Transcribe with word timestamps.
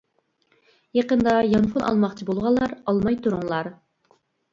يېقىندا 0.99 1.35
يانفون 1.47 1.85
ئالماقچى 1.89 2.27
بولغانلار 2.31 2.73
ئالماي 2.79 3.19
تۇرۇڭلار. 3.27 3.71